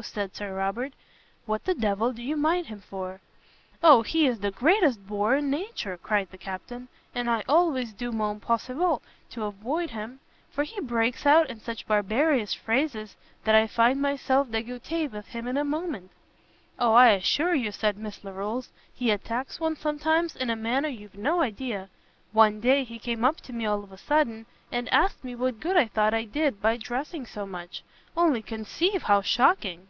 said 0.00 0.32
Sir 0.36 0.54
Robert, 0.54 0.92
"what 1.44 1.64
the 1.64 1.74
d 1.74 1.84
l 1.84 2.12
do 2.12 2.22
you 2.22 2.36
mind 2.36 2.66
him 2.66 2.78
for?" 2.80 3.20
"O 3.82 4.02
he 4.02 4.28
is 4.28 4.38
the 4.38 4.52
greatest 4.52 5.04
bore 5.08 5.34
in 5.34 5.50
nature!" 5.50 5.96
cried 5.96 6.30
the 6.30 6.38
Captain, 6.38 6.86
"and 7.16 7.28
I 7.28 7.42
always 7.48 7.92
do 7.94 8.12
mon 8.12 8.38
possible 8.38 9.02
to 9.30 9.42
avoid 9.42 9.90
him; 9.90 10.20
for 10.52 10.62
he 10.62 10.80
breaks 10.80 11.26
out 11.26 11.50
in 11.50 11.58
such 11.58 11.84
barbarous 11.88 12.54
phrases, 12.54 13.16
that 13.42 13.56
I 13.56 13.66
find 13.66 14.00
myself 14.00 14.46
degoute 14.48 15.10
with 15.10 15.26
him 15.26 15.48
in 15.48 15.56
a 15.56 15.64
moment." 15.64 16.12
"O, 16.78 16.92
I 16.92 17.08
assure 17.08 17.56
you," 17.56 17.72
said 17.72 17.96
Miss 17.96 18.22
Larolles, 18.22 18.68
"he 18.94 19.10
attacks 19.10 19.58
one 19.58 19.74
sometimes 19.74 20.36
in 20.36 20.48
a 20.48 20.54
manner 20.54 20.86
you've 20.88 21.16
no 21.18 21.40
idea. 21.42 21.88
One 22.30 22.60
day 22.60 22.84
he 22.84 23.00
came 23.00 23.24
up 23.24 23.40
to 23.40 23.52
me 23.52 23.66
all 23.66 23.82
of 23.82 23.90
a 23.90 23.98
sudden, 23.98 24.46
and 24.70 24.88
asked 24.92 25.24
me 25.24 25.34
what 25.34 25.58
good 25.60 25.76
I 25.78 25.86
thought 25.88 26.14
I 26.14 26.22
did 26.24 26.60
by 26.62 26.76
dressing 26.76 27.26
so 27.26 27.46
much? 27.46 27.82
Only 28.18 28.42
conceive 28.42 29.04
how 29.04 29.22
shocking!" 29.22 29.86